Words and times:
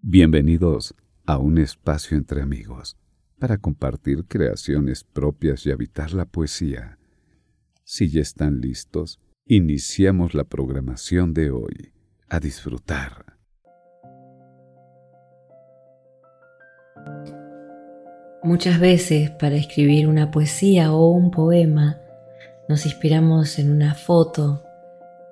Bienvenidos 0.00 0.94
a 1.26 1.38
un 1.38 1.58
espacio 1.58 2.16
entre 2.16 2.40
amigos 2.40 2.96
para 3.40 3.58
compartir 3.58 4.26
creaciones 4.28 5.02
propias 5.02 5.66
y 5.66 5.72
habitar 5.72 6.12
la 6.12 6.24
poesía. 6.24 6.98
Si 7.82 8.08
ya 8.08 8.20
están 8.20 8.60
listos, 8.60 9.18
iniciamos 9.44 10.34
la 10.34 10.44
programación 10.44 11.34
de 11.34 11.50
hoy. 11.50 11.92
A 12.28 12.38
disfrutar. 12.38 13.24
Muchas 18.44 18.78
veces 18.78 19.30
para 19.30 19.56
escribir 19.56 20.06
una 20.06 20.30
poesía 20.30 20.92
o 20.92 21.10
un 21.10 21.32
poema 21.32 22.00
nos 22.68 22.86
inspiramos 22.86 23.58
en 23.58 23.72
una 23.72 23.94
foto, 23.94 24.62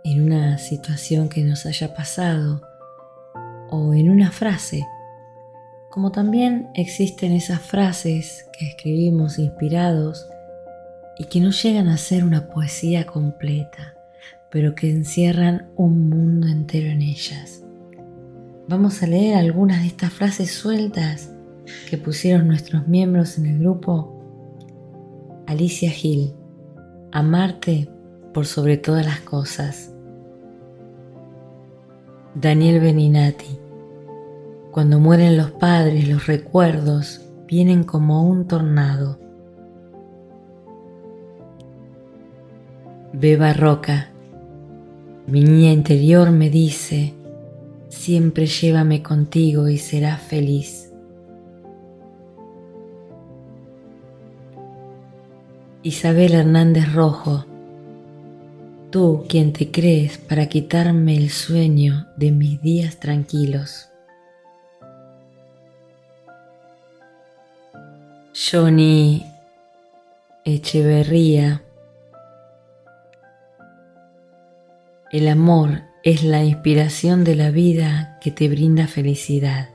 en 0.03 0.25
una 0.25 0.59
situación 0.59 1.29
que 1.29 1.45
nos 1.45 1.67
haya 1.67 1.95
pasado 1.95 2.66
o 3.71 3.95
en 3.95 4.11
una 4.11 4.31
frase, 4.31 4.87
como 5.91 6.13
también 6.13 6.69
existen 6.75 7.33
esas 7.33 7.61
frases 7.61 8.47
que 8.59 8.69
escribimos 8.69 9.39
inspirados 9.39 10.27
y 11.19 11.25
que 11.25 11.41
no 11.41 11.51
llegan 11.51 11.89
a 11.89 11.97
ser 11.97 12.25
una 12.25 12.49
poesía 12.49 13.07
completa, 13.07 13.95
pero 14.51 14.75
que 14.75 14.91
encierran 14.91 15.71
un 15.77 16.09
mundo 16.09 16.49
entero 16.49 16.89
en 16.89 17.03
ellas. 17.03 17.65
Vamos 18.69 19.03
a 19.03 19.07
leer 19.07 19.37
algunas 19.37 19.81
de 19.81 19.87
estas 19.87 20.13
frases 20.13 20.51
sueltas 20.51 21.31
que 21.89 21.99
pusieron 21.99 22.47
nuestros 22.47 22.87
miembros 22.89 23.39
en 23.39 23.47
el 23.47 23.59
grupo. 23.61 24.13
Alicia 25.47 25.91
Gil, 25.91 26.35
amarte 27.13 27.89
por 28.35 28.45
sobre 28.45 28.77
todas 28.77 29.07
las 29.07 29.21
cosas. 29.21 29.96
Daniel 32.39 32.81
Beninati. 32.81 33.59
Cuando 34.71 35.01
mueren 35.01 35.39
los 35.39 35.53
padres, 35.53 36.07
los 36.07 36.27
recuerdos 36.27 37.23
vienen 37.47 37.83
como 37.83 38.29
un 38.29 38.47
tornado. 38.47 39.19
Beba 43.15 43.55
Roca. 43.55 44.11
Mi 45.27 45.43
niña 45.43 45.73
interior 45.73 46.31
me 46.31 46.51
dice, 46.51 47.15
siempre 47.89 48.45
llévame 48.45 49.03
contigo 49.03 49.69
y 49.69 49.79
serás 49.79 50.21
feliz. 50.21 50.93
Isabel 55.83 56.35
Hernández 56.35 56.93
Rojo 56.93 57.47
tú 58.97 59.27
quien 59.29 59.53
te 59.53 59.71
crees 59.71 60.17
para 60.17 60.47
quitarme 60.47 61.19
el 61.19 61.29
sueño 61.29 62.07
de 62.17 62.31
mis 62.31 62.63
días 62.63 62.99
tranquilos. 62.99 63.91
Johnny 68.33 69.23
Echeverría. 70.47 71.63
El 75.13 75.29
amor 75.29 75.83
es 76.03 76.25
la 76.25 76.43
inspiración 76.43 77.23
de 77.23 77.35
la 77.35 77.51
vida 77.51 78.17
que 78.23 78.31
te 78.31 78.49
brinda 78.49 78.87
felicidad, 78.87 79.69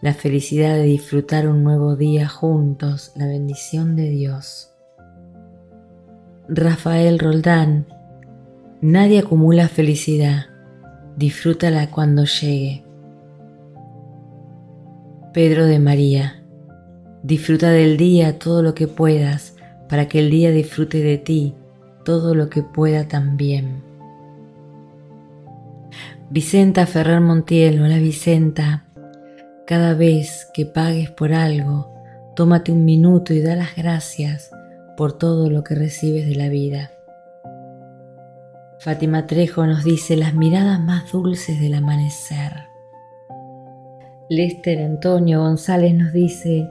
la 0.00 0.14
felicidad 0.14 0.72
de 0.76 0.84
disfrutar 0.84 1.48
un 1.48 1.64
nuevo 1.64 1.96
día 1.96 2.30
juntos, 2.30 3.12
la 3.14 3.26
bendición 3.26 3.94
de 3.94 4.08
Dios. 4.08 4.70
Rafael 6.48 7.18
Roldán 7.18 7.88
Nadie 8.86 9.20
acumula 9.20 9.68
felicidad, 9.68 10.44
disfrútala 11.16 11.90
cuando 11.90 12.26
llegue. 12.26 12.84
Pedro 15.32 15.64
de 15.64 15.78
María, 15.78 16.44
disfruta 17.22 17.70
del 17.70 17.96
día 17.96 18.38
todo 18.38 18.62
lo 18.62 18.74
que 18.74 18.86
puedas, 18.86 19.56
para 19.88 20.06
que 20.06 20.18
el 20.18 20.28
día 20.28 20.50
disfrute 20.50 21.02
de 21.02 21.16
ti 21.16 21.54
todo 22.04 22.34
lo 22.34 22.50
que 22.50 22.62
pueda 22.62 23.08
también. 23.08 23.82
Vicenta 26.28 26.84
Ferrer 26.84 27.22
Montiel, 27.22 27.80
hola 27.80 27.96
Vicenta, 27.96 28.84
cada 29.66 29.94
vez 29.94 30.46
que 30.52 30.66
pagues 30.66 31.10
por 31.10 31.32
algo, 31.32 31.90
tómate 32.36 32.70
un 32.70 32.84
minuto 32.84 33.32
y 33.32 33.40
da 33.40 33.56
las 33.56 33.76
gracias 33.76 34.50
por 34.98 35.16
todo 35.16 35.48
lo 35.48 35.64
que 35.64 35.74
recibes 35.74 36.26
de 36.26 36.34
la 36.34 36.50
vida. 36.50 36.90
Fátima 38.84 39.26
Trejo 39.26 39.66
nos 39.66 39.82
dice 39.82 40.14
las 40.14 40.34
miradas 40.34 40.78
más 40.78 41.10
dulces 41.10 41.58
del 41.58 41.72
amanecer. 41.72 42.68
Lester 44.28 44.82
Antonio 44.82 45.40
González 45.40 45.94
nos 45.94 46.12
dice, 46.12 46.68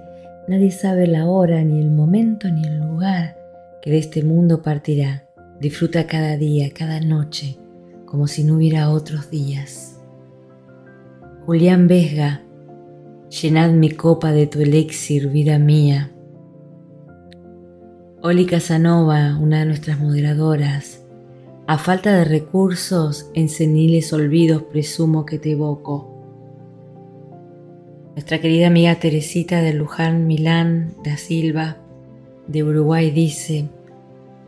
nadie 0.48 0.70
sabe 0.70 1.08
la 1.08 1.26
hora, 1.26 1.64
ni 1.64 1.82
el 1.82 1.90
momento, 1.90 2.52
ni 2.52 2.68
el 2.68 2.78
lugar 2.78 3.36
que 3.82 3.90
de 3.90 3.98
este 3.98 4.22
mundo 4.22 4.62
partirá. 4.62 5.28
Disfruta 5.60 6.06
cada 6.06 6.38
día, 6.38 6.70
cada 6.72 7.00
noche, 7.00 7.58
como 8.06 8.28
si 8.28 8.44
no 8.44 8.58
hubiera 8.58 8.92
otros 8.92 9.32
días. 9.32 10.00
Julián 11.48 11.88
Vesga, 11.88 12.44
llenad 13.42 13.72
mi 13.72 13.90
copa 13.90 14.32
de 14.32 14.46
tu 14.46 14.62
elixir, 14.62 15.30
vida 15.30 15.58
mía. 15.58 16.12
Oli 18.22 18.46
Casanova, 18.46 19.36
una 19.40 19.62
de 19.62 19.66
nuestras 19.66 20.00
moderadoras, 20.00 21.03
a 21.66 21.78
falta 21.78 22.14
de 22.14 22.26
recursos, 22.26 23.30
en 23.34 23.48
seniles 23.48 24.12
olvidos 24.12 24.64
presumo 24.64 25.26
que 25.26 25.40
te 25.40 25.52
evoco. 25.52 26.10
Nuestra 28.16 28.40
querida 28.40 28.68
amiga 28.68 28.96
Teresita 28.96 29.62
de 29.62 29.74
Luján 29.74 30.28
Milán 30.28 30.94
da 31.04 31.16
Silva 31.16 31.78
de 32.48 32.64
Uruguay 32.64 33.12
dice, 33.12 33.70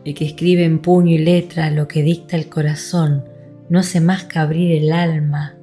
el 0.04 0.14
que 0.14 0.26
escribe 0.26 0.64
en 0.64 0.80
puño 0.80 1.12
y 1.12 1.18
letra 1.18 1.70
lo 1.70 1.88
que 1.88 2.02
dicta 2.02 2.36
el 2.36 2.48
corazón 2.48 3.24
no 3.70 3.80
hace 3.80 4.00
más 4.00 4.24
que 4.24 4.38
abrir 4.38 4.72
el 4.72 4.92
alma 4.92 5.56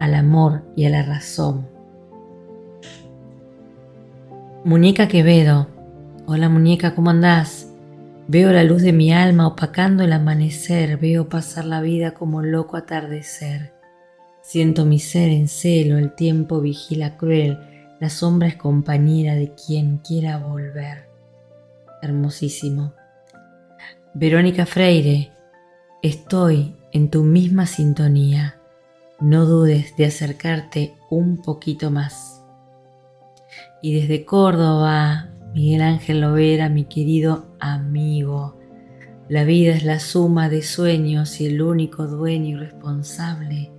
al 0.00 0.14
amor 0.14 0.64
y 0.74 0.84
a 0.84 0.90
la 0.90 1.02
razón. 1.02 1.68
Muñeca 4.64 5.06
Quevedo, 5.06 5.68
hola 6.26 6.48
muñeca, 6.48 6.96
¿cómo 6.96 7.10
andás? 7.10 7.65
Veo 8.28 8.50
la 8.50 8.64
luz 8.64 8.82
de 8.82 8.92
mi 8.92 9.12
alma 9.12 9.46
opacando 9.46 10.02
el 10.02 10.12
amanecer, 10.12 10.96
veo 10.96 11.28
pasar 11.28 11.64
la 11.64 11.80
vida 11.80 12.12
como 12.12 12.42
loco 12.42 12.76
atardecer. 12.76 13.72
Siento 14.42 14.84
mi 14.84 14.98
ser 14.98 15.28
en 15.28 15.46
celo, 15.46 15.96
el 15.96 16.12
tiempo 16.12 16.60
vigila 16.60 17.16
cruel, 17.16 17.58
la 18.00 18.10
sombra 18.10 18.48
es 18.48 18.56
compañera 18.56 19.36
de 19.36 19.54
quien 19.54 19.98
quiera 19.98 20.38
volver. 20.38 21.08
Hermosísimo. 22.02 22.94
Verónica 24.12 24.66
Freire, 24.66 25.30
estoy 26.02 26.74
en 26.90 27.10
tu 27.10 27.22
misma 27.22 27.66
sintonía. 27.66 28.56
No 29.20 29.46
dudes 29.46 29.96
de 29.96 30.06
acercarte 30.06 30.96
un 31.10 31.42
poquito 31.42 31.92
más. 31.92 32.42
Y 33.82 34.00
desde 34.00 34.24
Córdoba, 34.24 35.28
Miguel 35.56 35.80
Ángel 35.80 36.20
Lovera, 36.20 36.68
mi 36.68 36.84
querido 36.84 37.46
amigo, 37.60 38.58
la 39.26 39.44
vida 39.44 39.72
es 39.72 39.84
la 39.84 40.00
suma 40.00 40.50
de 40.50 40.60
sueños 40.60 41.40
y 41.40 41.46
el 41.46 41.62
único 41.62 42.06
dueño 42.06 42.58
y 42.58 42.60
responsable 42.60 43.72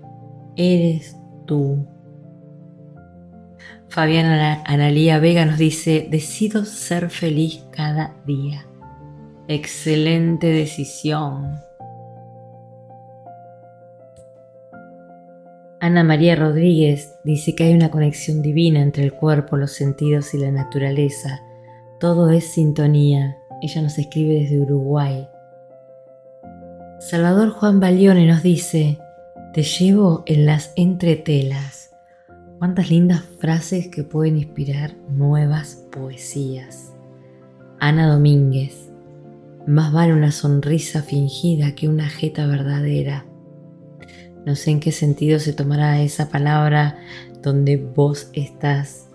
eres 0.56 1.18
tú. 1.46 1.86
Fabiana 3.90 4.64
Analía 4.66 5.20
Vega 5.20 5.46
nos 5.46 5.60
dice, 5.60 6.08
decido 6.10 6.66
ser 6.66 7.12
feliz 7.12 7.64
cada 7.70 8.16
día. 8.26 8.66
Excelente 9.48 10.48
decisión. 10.48 11.60
Ana 15.80 16.04
María 16.04 16.36
Rodríguez 16.36 17.14
dice 17.24 17.54
que 17.54 17.66
hay 17.66 17.76
una 17.76 17.92
conexión 17.92 18.42
divina 18.42 18.82
entre 18.82 19.04
el 19.04 19.14
cuerpo, 19.14 19.58
los 19.58 19.74
sentidos 19.74 20.34
y 20.34 20.40
la 20.40 20.50
naturaleza 20.50 21.44
todo 22.00 22.30
es 22.30 22.46
sintonía. 22.46 23.38
Ella 23.62 23.82
nos 23.82 23.98
escribe 23.98 24.36
desde 24.36 24.60
Uruguay. 24.60 25.28
Salvador 27.00 27.52
Juan 27.52 27.80
Balione 27.80 28.28
nos 28.28 28.44
dice, 28.44 29.00
te 29.54 29.64
llevo 29.64 30.24
en 30.26 30.46
las 30.46 30.74
entretelas. 30.76 31.92
Cuántas 32.60 32.90
lindas 32.90 33.24
frases 33.40 33.88
que 33.88 34.04
pueden 34.04 34.38
inspirar 34.38 34.96
nuevas 35.10 35.86
poesías. 35.92 36.94
Ana 37.80 38.12
Domínguez, 38.12 38.92
más 39.68 39.92
vale 39.92 40.14
una 40.14 40.32
sonrisa 40.32 41.02
fingida 41.04 41.76
que 41.76 41.88
una 41.88 42.10
jeta 42.10 42.48
verdadera. 42.48 43.26
No 44.46 44.56
sé 44.56 44.72
en 44.72 44.80
qué 44.80 44.92
sentido 44.92 45.40
se 45.40 45.54
tomará 45.54 46.02
esa 46.02 46.30
palabra 46.30 46.98
donde 47.42 47.78
vos 47.78 48.30
estás 48.34 49.07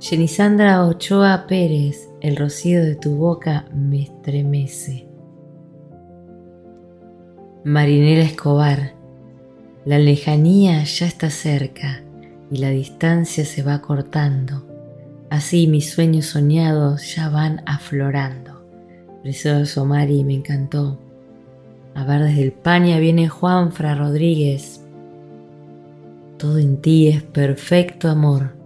Jenisandra 0.00 0.86
Ochoa 0.86 1.46
Pérez, 1.48 2.08
el 2.20 2.36
rocío 2.36 2.84
de 2.84 2.94
tu 2.94 3.16
boca 3.16 3.64
me 3.74 4.02
estremece. 4.02 5.08
Marinela 7.64 8.22
Escobar, 8.22 8.92
la 9.84 9.98
lejanía 9.98 10.84
ya 10.84 11.04
está 11.04 11.30
cerca, 11.30 12.04
y 12.48 12.58
la 12.58 12.70
distancia 12.70 13.44
se 13.44 13.64
va 13.64 13.80
cortando. 13.80 14.64
Así 15.30 15.66
mis 15.66 15.90
sueños 15.90 16.26
soñados 16.26 17.16
ya 17.16 17.28
van 17.28 17.62
aflorando. 17.66 18.62
Precioso 19.22 19.84
Mari, 19.84 20.22
me 20.22 20.34
encantó. 20.34 21.00
A 21.96 22.04
ver, 22.04 22.22
desde 22.22 22.44
el 22.44 22.52
Paña 22.52 23.00
viene 23.00 23.28
Juanfra 23.28 23.96
Rodríguez. 23.96 24.80
Todo 26.36 26.58
en 26.58 26.80
ti 26.80 27.08
es 27.08 27.24
perfecto 27.24 28.08
amor. 28.08 28.57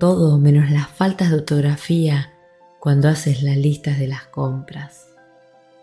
Todo 0.00 0.38
menos 0.38 0.70
las 0.70 0.88
faltas 0.88 1.28
de 1.28 1.36
ortografía 1.36 2.30
cuando 2.78 3.06
haces 3.10 3.42
las 3.42 3.58
listas 3.58 3.98
de 3.98 4.06
las 4.06 4.22
compras. 4.22 5.08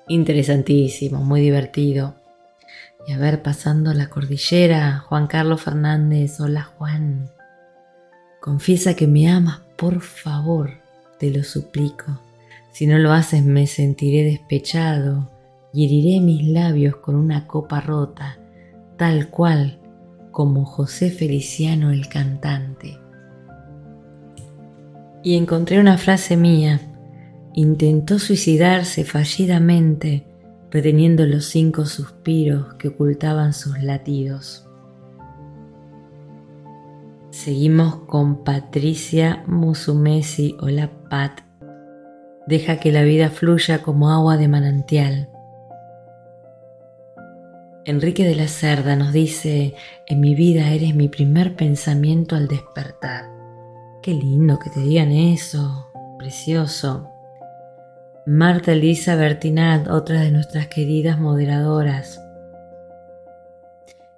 Interesantísimo, 0.08 1.24
muy 1.24 1.40
divertido. 1.40 2.16
Y 3.08 3.12
a 3.12 3.20
ver, 3.20 3.44
pasando 3.44 3.94
la 3.94 4.10
cordillera, 4.10 4.98
Juan 5.08 5.28
Carlos 5.28 5.62
Fernández, 5.62 6.40
hola 6.40 6.64
Juan. 6.64 7.30
Confiesa 8.42 8.96
que 8.96 9.06
me 9.06 9.30
amas, 9.30 9.60
por 9.78 10.02
favor, 10.02 10.72
te 11.20 11.30
lo 11.30 11.44
suplico. 11.44 12.20
Si 12.72 12.88
no 12.88 12.98
lo 12.98 13.12
haces 13.12 13.44
me 13.46 13.68
sentiré 13.68 14.24
despechado 14.24 15.30
y 15.72 15.86
heriré 15.86 16.22
mis 16.22 16.44
labios 16.44 16.96
con 16.96 17.14
una 17.14 17.46
copa 17.46 17.82
rota, 17.82 18.40
tal 18.98 19.30
cual 19.30 19.80
como 20.32 20.66
José 20.66 21.12
Feliciano 21.12 21.92
el 21.92 22.10
cantante. 22.10 22.97
Y 25.28 25.36
encontré 25.36 25.82
una 25.82 25.98
frase 25.98 26.38
mía. 26.38 26.80
Intentó 27.52 28.18
suicidarse 28.18 29.04
fallidamente 29.04 30.26
reteniendo 30.72 31.26
los 31.26 31.48
cinco 31.48 31.86
suspiros 31.86 32.76
que 32.76 32.88
ocultaban 32.88 33.52
sus 33.52 33.78
latidos. 33.84 34.66
Seguimos 37.30 38.06
con 38.06 38.46
Patricia 38.46 39.44
Musumesi. 39.48 40.56
Hola 40.62 40.92
Pat. 41.10 41.42
Deja 42.48 42.80
que 42.80 42.94
la 42.94 43.04
vida 43.04 43.30
fluya 43.30 43.82
como 43.82 44.12
agua 44.12 44.38
de 44.38 44.48
manantial. 44.48 45.30
Enrique 47.84 48.24
de 48.24 48.36
la 48.36 48.48
Cerda 48.48 48.96
nos 48.96 49.12
dice, 49.12 49.76
en 50.06 50.22
mi 50.22 50.36
vida 50.36 50.72
eres 50.72 50.96
mi 50.96 51.10
primer 51.10 51.58
pensamiento 51.58 52.38
al 52.38 52.48
despertar. 52.48 53.37
Qué 54.08 54.14
lindo 54.14 54.58
que 54.58 54.70
te 54.70 54.80
digan 54.80 55.12
eso, 55.12 55.92
precioso. 56.18 57.10
Marta 58.26 58.72
Elisa 58.72 59.18
Bertinat, 59.18 59.90
otra 59.90 60.22
de 60.22 60.32
nuestras 60.32 60.68
queridas 60.68 61.20
moderadoras. 61.20 62.18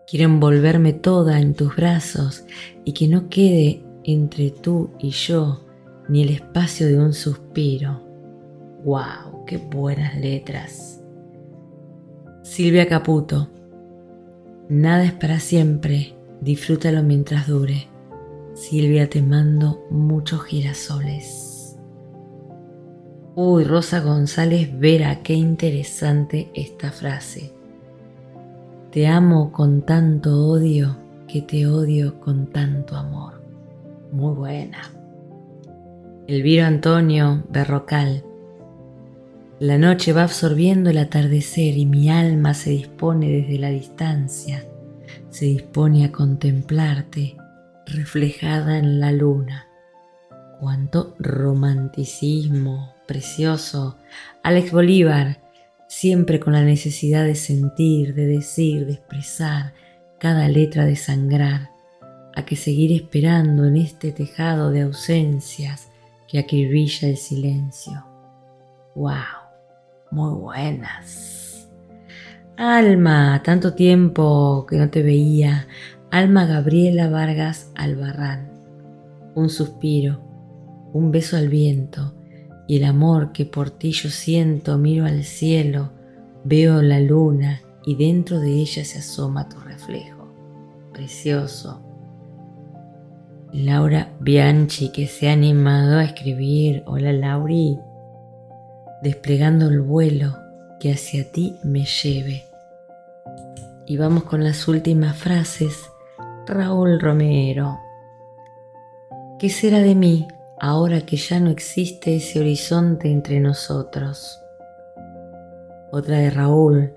Quiero 0.06 0.26
envolverme 0.26 0.94
toda 0.94 1.40
en 1.40 1.56
tus 1.56 1.76
brazos 1.76 2.46
y 2.86 2.94
que 2.94 3.08
no 3.08 3.30
quede 3.30 3.82
entre 4.04 4.52
tú 4.52 4.92
y 5.00 5.10
yo 5.10 5.66
ni 6.08 6.22
el 6.22 6.30
espacio 6.30 6.86
de 6.86 7.00
un 7.00 7.14
suspiro. 7.14 8.00
¡Wow! 8.84 9.44
¡Qué 9.48 9.58
buenas 9.58 10.16
letras! 10.20 11.02
Silvia 12.44 12.88
Caputo. 12.88 13.50
Nada 14.70 15.04
es 15.04 15.14
para 15.14 15.40
siempre, 15.40 16.14
disfrútalo 16.42 17.02
mientras 17.02 17.48
dure. 17.48 17.88
Silvia, 18.60 19.10
te 19.10 19.22
mando 19.22 19.88
muchos 19.90 20.44
girasoles. 20.44 21.78
Uy, 23.34 23.64
Rosa 23.64 24.02
González 24.02 24.78
Vera, 24.78 25.24
qué 25.24 25.34
interesante 25.34 26.52
esta 26.54 26.92
frase. 26.92 27.54
Te 28.92 29.08
amo 29.08 29.54
con 29.54 29.84
tanto 29.84 30.46
odio 30.46 30.98
que 31.26 31.42
te 31.42 31.68
odio 31.68 32.20
con 32.20 32.48
tanto 32.48 32.98
amor. 32.98 33.42
Muy 34.12 34.36
buena. 34.36 34.92
Elviro 36.28 36.66
Antonio 36.66 37.46
Berrocal. 37.50 38.26
La 39.60 39.78
noche 39.78 40.12
va 40.12 40.24
absorbiendo 40.24 40.90
el 40.90 40.98
atardecer 40.98 41.78
y 41.78 41.86
mi 41.86 42.10
alma 42.10 42.54
se 42.54 42.72
dispone 42.72 43.30
desde 43.30 43.58
la 43.58 43.70
distancia, 43.70 44.66
se 45.30 45.46
dispone 45.46 46.04
a 46.04 46.12
contemplarte 46.12 47.39
reflejada 47.90 48.78
en 48.78 49.00
la 49.00 49.12
luna. 49.12 49.68
Cuánto 50.60 51.16
romanticismo, 51.20 52.94
precioso, 53.08 53.98
Alex 54.44 54.72
Bolívar, 54.72 55.42
siempre 55.88 56.40
con 56.40 56.54
la 56.54 56.64
necesidad 56.64 57.26
de 57.26 57.36
sentir, 57.36 58.14
de 58.14 58.28
decir, 58.28 58.86
de 58.86 58.94
expresar, 58.94 59.74
cada 60.20 60.48
letra 60.48 60.86
de 60.86 60.96
sangrar, 60.96 61.72
a 62.36 62.46
que 62.46 62.56
seguir 62.56 62.92
esperando 62.92 63.66
en 63.66 63.78
este 63.78 64.12
tejado 64.12 64.72
de 64.72 64.82
ausencias 64.82 65.90
que 66.28 66.40
acribilla 66.40 67.08
el 67.08 67.18
silencio. 67.18 68.06
¡Wow! 68.96 69.14
Muy 70.12 70.40
buenas. 70.40 71.70
Alma, 72.58 73.42
tanto 73.44 73.74
tiempo 73.74 74.66
que 74.70 74.78
no 74.78 74.90
te 74.90 75.02
veía. 75.02 75.68
Alma 76.12 76.48
Gabriela 76.48 77.08
Vargas 77.08 77.72
Albarrán. 77.76 78.50
Un 79.36 79.50
suspiro, 79.50 80.20
un 80.92 81.12
beso 81.12 81.38
al 81.38 81.50
viento, 81.50 82.16
y 82.68 82.78
el 82.78 82.86
amor 82.86 83.32
que 83.32 83.46
por 83.46 83.70
ti 83.70 83.92
yo 83.92 84.10
siento, 84.10 84.80
miro 84.80 85.06
al 85.06 85.24
cielo, 85.24 85.92
veo 86.44 86.82
la 86.82 87.00
luna 87.00 87.62
y 87.86 87.96
dentro 87.96 88.40
de 88.40 88.54
ella 88.54 88.84
se 88.84 88.98
asoma 88.98 89.50
tu 89.50 89.60
reflejo. 89.60 90.34
Precioso. 90.94 91.80
Laura 93.54 94.12
Bianchi 94.20 94.92
que 94.92 95.06
se 95.06 95.30
ha 95.30 95.34
animado 95.34 96.00
a 96.00 96.06
escribir, 96.06 96.82
hola 96.88 97.14
Lauri, 97.14 97.78
desplegando 99.04 99.68
el 99.68 99.82
vuelo 99.82 100.36
que 100.80 100.92
hacia 100.92 101.32
ti 101.32 101.56
me 101.64 101.86
lleve. 101.86 102.46
Y 103.86 103.98
vamos 103.98 104.24
con 104.24 104.44
las 104.44 104.68
últimas 104.68 105.16
frases. 105.16 105.92
Raúl 106.50 107.00
Romero. 107.00 107.80
¿Qué 109.40 109.50
será 109.50 109.80
de 109.80 109.96
mí 109.96 110.28
ahora 110.60 111.02
que 111.02 111.16
ya 111.16 111.40
no 111.40 111.50
existe 111.50 112.18
ese 112.18 112.40
horizonte 112.40 113.12
entre 113.12 113.40
nosotros. 113.40 114.42
Otra 115.92 116.18
de 116.18 116.30
Raúl, 116.30 116.94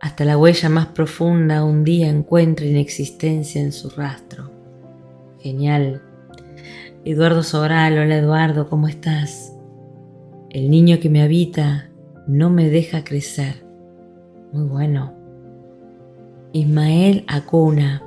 hasta 0.00 0.24
la 0.24 0.36
huella 0.36 0.68
más 0.68 0.86
profunda 0.86 1.64
un 1.64 1.84
día 1.84 2.08
encuentra 2.08 2.66
inexistencia 2.66 3.62
en 3.62 3.72
su 3.72 3.88
rastro. 3.90 4.50
Genial. 5.38 6.02
Eduardo 7.04 7.42
Sobral, 7.42 7.98
hola 7.98 8.16
Eduardo, 8.16 8.68
¿cómo 8.68 8.88
estás? 8.88 9.56
El 10.50 10.70
niño 10.70 10.98
que 11.00 11.10
me 11.10 11.22
habita 11.22 11.90
no 12.26 12.50
me 12.50 12.68
deja 12.68 13.04
crecer. 13.04 13.64
Muy 14.52 14.66
bueno. 14.66 15.14
Ismael 16.52 17.24
Acuna, 17.26 18.02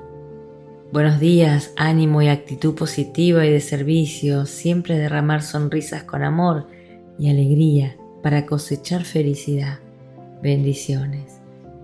Buenos 0.98 1.20
días, 1.20 1.74
ánimo 1.75 2.24
y 2.24 2.27
actitud 2.27 2.74
positiva 2.74 3.46
y 3.46 3.51
de 3.51 3.60
servicio, 3.60 4.48
siempre 4.48 4.98
derramar 4.98 5.44
sonrisas 5.44 6.01
con 6.01 6.24
amor 6.24 6.66
y 7.20 7.30
alegría 7.30 7.96
para 8.24 8.48
cosechar 8.48 9.04
felicidad. 9.04 9.77
Bendiciones. 10.42 11.39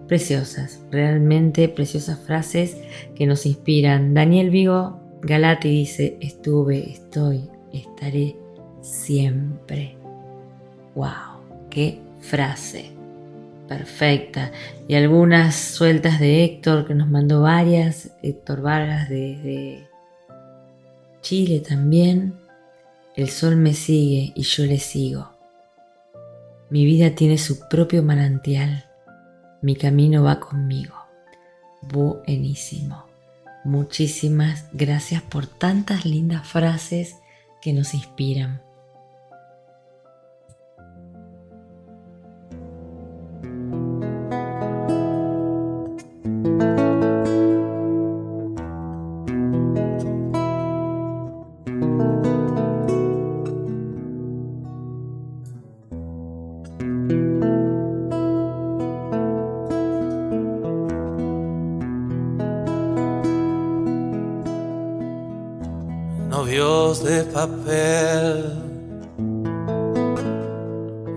Preciosas, 0.08 0.84
realmente 0.90 1.70
preciosas 1.70 2.22
frases 2.26 2.76
que 3.14 3.28
nos 3.28 3.46
inspiran. 3.46 4.16
Daniel 4.16 4.50
Vigo 4.50 5.00
Galati 5.22 5.70
dice, 5.70 6.18
estuve, 6.20 6.90
estoy, 6.90 7.52
estaré 7.72 8.36
siempre. 8.82 9.96
¡Wow! 10.96 11.70
¡Qué 11.70 12.00
frase! 12.20 13.03
Perfecta. 13.78 14.52
Y 14.88 14.96
algunas 14.96 15.56
sueltas 15.56 16.20
de 16.20 16.44
Héctor, 16.44 16.86
que 16.86 16.96
nos 16.96 17.10
mandó 17.10 17.42
varias. 17.42 18.12
Héctor 18.22 18.62
Vargas 18.62 19.10
desde 19.10 19.88
Chile 21.22 21.60
también. 21.60 22.36
El 23.16 23.30
sol 23.30 23.56
me 23.56 23.74
sigue 23.74 24.32
y 24.36 24.44
yo 24.44 24.66
le 24.66 24.80
sigo. 24.80 25.32
Mi 26.70 26.86
vida 26.86 27.12
tiene 27.12 27.38
su 27.38 27.68
propio 27.68 28.02
manantial. 28.02 28.86
Mi 29.62 29.76
camino 29.76 30.24
va 30.24 30.40
conmigo. 30.40 30.96
Buenísimo. 31.82 33.06
Muchísimas 33.64 34.66
gracias 34.74 35.22
por 35.22 35.46
tantas 35.46 36.06
lindas 36.06 36.48
frases 36.48 37.16
que 37.62 37.72
nos 37.72 37.94
inspiran. 37.94 38.63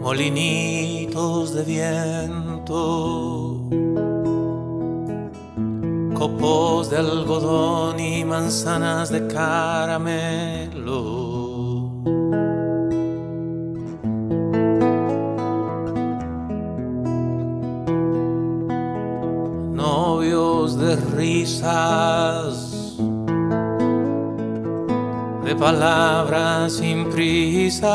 Molinitos 0.07 1.53
de 1.53 1.63
viento, 1.65 2.79
copos 6.15 6.91
de 6.91 6.99
algodón 6.99 7.99
y 7.99 8.25
manzanas 8.25 9.11
de 9.11 9.27
caramelo. 9.27 11.25
De 20.67 20.97
risas 21.17 22.97
de 25.45 25.55
palabras 25.57 26.73
sin 26.75 27.09
prisa. 27.09 27.87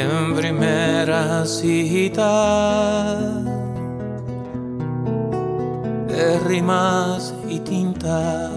En 0.00 0.34
primera 0.36 1.44
cita 1.44 3.16
de 6.06 6.38
y 7.48 7.58
tinta. 7.58 8.50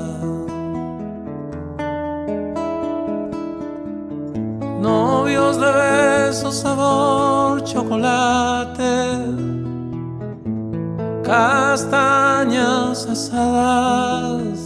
Novios 4.80 5.60
de 5.60 5.72
besos, 5.72 6.56
sabor, 6.60 7.64
chocolate 7.64 9.42
castañas 11.24 13.08
asadas 13.08 14.60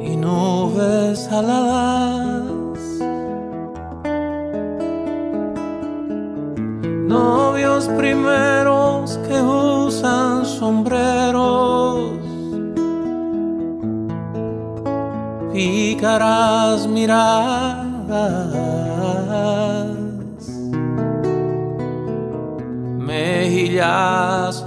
y 0.00 0.16
nubes 0.16 1.28
aladas. 1.32 2.27
Pícaras 16.08 16.86
miradas 16.86 18.08
mejillas 22.98 24.64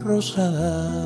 rosadas. 0.00 1.01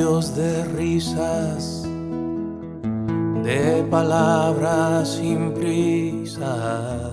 De 0.00 0.64
risas, 0.78 1.84
de 3.44 3.84
palabras 3.90 5.10
sin 5.10 5.52
prisa. 5.52 7.10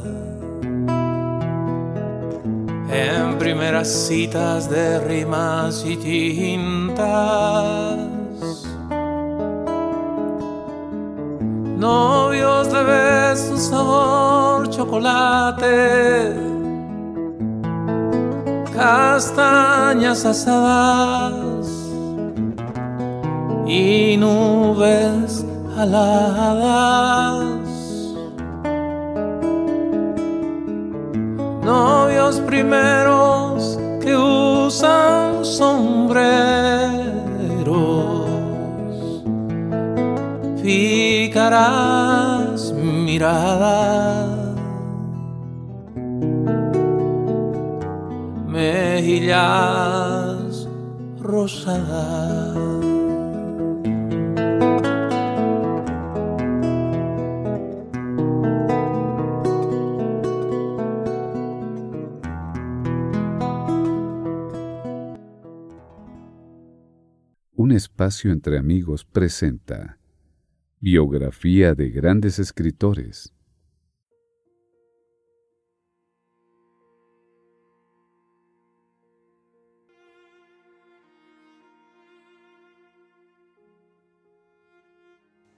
En 2.89 3.37
primeras 3.37 3.89
citas 3.89 4.69
de 4.69 4.99
rimas 5.01 5.83
y 5.85 5.97
tintas. 5.97 7.07
Novios 11.77 12.71
de 12.71 12.83
besos, 12.83 13.63
sabor, 13.63 14.69
chocolate. 14.69 16.33
Castañas 18.73 20.23
asadas 20.23 21.56
y 23.67 24.15
nubes 24.17 25.45
aladas. 25.77 27.51
Novios 31.63 32.39
primeros 32.41 33.79
que 34.01 34.15
usan 34.15 35.43
sombreros, 35.43 36.21
ficarás 40.61 42.71
mirada. 42.71 44.33
Mejillas 48.47 49.87
rosadas. 51.19 52.56
Espacio 67.97 68.31
entre 68.31 68.59
amigos 68.59 69.05
presenta 69.05 69.97
Biografía 70.79 71.73
de 71.73 71.89
grandes 71.89 72.37
escritores. 72.37 73.33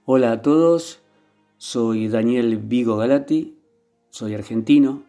Hola 0.06 0.32
a 0.32 0.40
todos, 0.40 1.02
soy 1.58 2.08
Daniel 2.08 2.56
Vigo 2.56 2.96
Galati, 2.96 3.58
soy 4.08 4.34
argentino, 4.34 5.04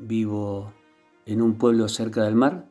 vivo 0.00 0.72
en 1.26 1.42
un 1.42 1.58
pueblo 1.58 1.86
cerca 1.86 2.24
del 2.24 2.34
mar 2.34 2.68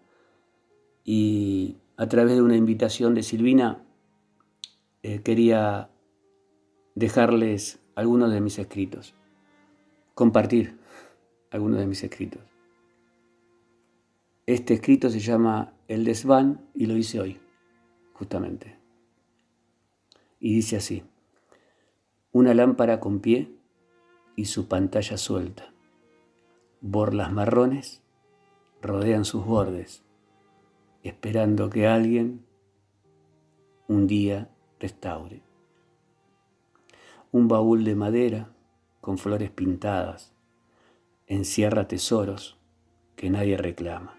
y 1.06 1.78
a 1.96 2.10
través 2.10 2.36
de 2.36 2.42
una 2.42 2.58
invitación 2.58 3.16
de 3.16 3.24
Silvina, 3.24 3.86
eh, 5.04 5.22
quería 5.22 5.90
dejarles 6.96 7.80
algunos 7.96 8.32
de 8.32 8.42
mis 8.42 8.60
escritos, 8.60 9.16
compartir 10.14 10.78
algunos 11.52 11.80
de 11.80 11.88
mis 11.88 12.04
escritos. 12.04 12.42
Este 14.46 14.74
escrito 14.74 15.10
se 15.10 15.20
llama 15.20 15.74
El 15.88 16.04
desván 16.04 16.68
y 16.74 16.86
lo 16.86 16.98
hice 16.98 17.20
hoy, 17.20 17.40
justamente. 18.14 18.78
Y 20.40 20.56
dice 20.56 20.78
así, 20.78 21.04
una 22.32 22.54
lámpara 22.54 23.00
con 23.00 23.20
pie 23.20 23.52
y 24.36 24.46
su 24.46 24.68
pantalla 24.68 25.18
suelta. 25.18 25.74
Borlas 26.82 27.32
marrones 27.32 28.02
rodean 28.82 29.26
sus 29.26 29.46
bordes 29.46 30.04
esperando 31.04 31.70
que 31.70 31.88
alguien 31.88 32.46
un 33.88 34.08
día 34.08 34.50
restaure. 34.82 35.42
Un 37.32 37.48
baúl 37.48 37.84
de 37.86 37.96
madera 37.96 38.52
con 39.00 39.18
flores 39.18 39.52
pintadas 39.52 40.34
encierra 41.28 41.88
tesoros 41.88 42.58
que 43.16 43.30
nadie 43.30 43.56
reclama, 43.56 44.18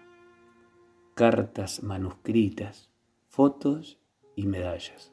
cartas 1.13 1.83
manuscritas, 1.83 2.89
fotos 3.27 3.99
y 4.35 4.47
medallas. 4.47 5.11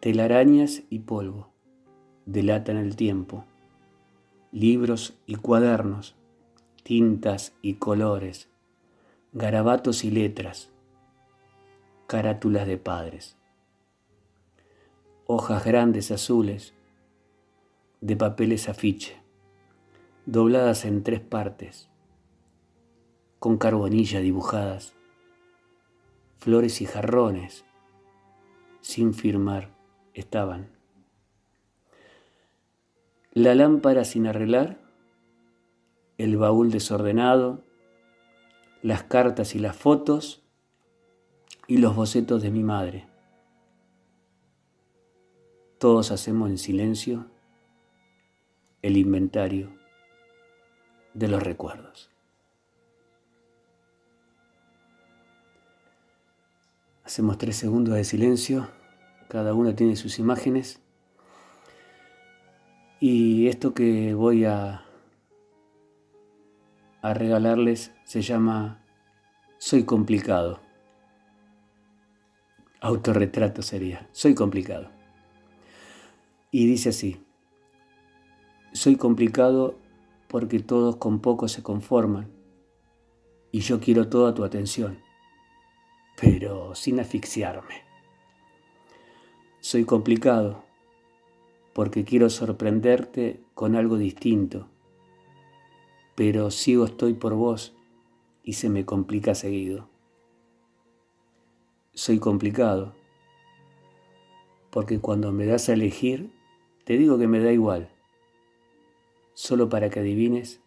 Telarañas 0.00 0.82
y 0.90 1.00
polvo 1.00 1.48
delatan 2.26 2.76
el 2.76 2.94
tiempo, 2.94 3.44
libros 4.52 5.18
y 5.26 5.36
cuadernos, 5.36 6.14
tintas 6.84 7.52
y 7.62 7.74
colores 7.74 8.48
garabatos 9.38 10.02
y 10.04 10.10
letras, 10.10 10.70
carátulas 12.06 12.66
de 12.66 12.78
padres, 12.78 13.35
hojas 15.28 15.64
grandes 15.64 16.12
azules 16.12 16.72
de 18.00 18.16
papeles 18.16 18.68
afiche, 18.68 19.20
dobladas 20.24 20.84
en 20.84 21.02
tres 21.02 21.20
partes, 21.20 21.88
con 23.40 23.58
carbonilla 23.58 24.20
dibujadas, 24.20 24.94
flores 26.38 26.80
y 26.80 26.86
jarrones, 26.86 27.64
sin 28.80 29.14
firmar, 29.14 29.74
estaban. 30.14 30.70
La 33.32 33.56
lámpara 33.56 34.04
sin 34.04 34.28
arreglar, 34.28 34.80
el 36.18 36.36
baúl 36.36 36.70
desordenado, 36.70 37.64
las 38.80 39.02
cartas 39.02 39.56
y 39.56 39.58
las 39.58 39.74
fotos 39.74 40.44
y 41.66 41.78
los 41.78 41.96
bocetos 41.96 42.42
de 42.42 42.50
mi 42.52 42.62
madre. 42.62 43.15
Todos 45.78 46.10
hacemos 46.10 46.48
en 46.48 46.56
silencio 46.56 47.26
el 48.80 48.96
inventario 48.96 49.76
de 51.12 51.28
los 51.28 51.42
recuerdos. 51.42 52.10
Hacemos 57.04 57.36
tres 57.36 57.56
segundos 57.56 57.94
de 57.94 58.04
silencio, 58.04 58.68
cada 59.28 59.52
uno 59.52 59.74
tiene 59.74 59.96
sus 59.96 60.18
imágenes 60.18 60.80
y 62.98 63.48
esto 63.48 63.74
que 63.74 64.14
voy 64.14 64.46
a, 64.46 64.86
a 67.02 67.14
regalarles 67.14 67.92
se 68.04 68.22
llama 68.22 68.82
Soy 69.58 69.84
complicado. 69.84 70.60
Autorretrato 72.80 73.60
sería, 73.60 74.08
soy 74.12 74.34
complicado. 74.34 74.95
Y 76.58 76.66
dice 76.66 76.88
así, 76.88 77.22
soy 78.72 78.96
complicado 78.96 79.78
porque 80.26 80.58
todos 80.58 80.96
con 80.96 81.20
poco 81.20 81.48
se 81.48 81.62
conforman 81.62 82.32
y 83.52 83.60
yo 83.60 83.78
quiero 83.78 84.08
toda 84.08 84.32
tu 84.32 84.42
atención, 84.42 84.98
pero 86.18 86.74
sin 86.74 86.98
asfixiarme. 86.98 87.82
Soy 89.60 89.84
complicado 89.84 90.64
porque 91.74 92.04
quiero 92.04 92.30
sorprenderte 92.30 93.44
con 93.52 93.76
algo 93.76 93.98
distinto, 93.98 94.66
pero 96.14 96.50
sigo 96.50 96.86
estoy 96.86 97.12
por 97.12 97.34
vos 97.34 97.76
y 98.42 98.54
se 98.54 98.70
me 98.70 98.86
complica 98.86 99.34
seguido. 99.34 99.90
Soy 101.92 102.18
complicado 102.18 102.94
porque 104.70 105.00
cuando 105.00 105.32
me 105.32 105.44
das 105.44 105.68
a 105.68 105.74
elegir, 105.74 106.34
te 106.86 106.96
digo 106.96 107.18
que 107.18 107.26
me 107.26 107.40
da 107.40 107.50
igual 107.50 107.90
solo 109.34 109.68
para 109.68 109.90
que 109.90 109.98
adivines 109.98 110.60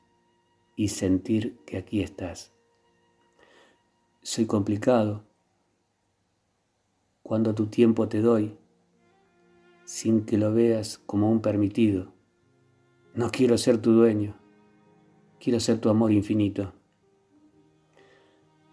y 0.76 0.90
sentir 0.90 1.58
que 1.66 1.78
aquí 1.78 2.02
estás. 2.02 2.52
Soy 4.22 4.46
complicado 4.46 5.24
cuando 7.24 7.56
tu 7.56 7.68
tiempo 7.68 8.10
te 8.10 8.20
doy, 8.20 8.58
sin 9.86 10.26
que 10.26 10.38
lo 10.38 10.54
veas 10.54 10.98
como 10.98 11.32
un 11.32 11.42
permitido. 11.42 12.12
No 13.14 13.32
quiero 13.32 13.58
ser 13.58 13.82
tu 13.82 13.94
dueño, 13.94 14.36
quiero 15.40 15.62
ser 15.62 15.80
tu 15.80 15.88
amor 15.88 16.12
infinito. 16.12 16.74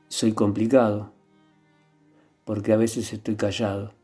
Soy 0.09 0.33
complicado 0.33 1.13
porque 2.45 2.73
a 2.73 2.77
veces 2.77 3.13
estoy 3.13 3.37
callado 3.37 3.96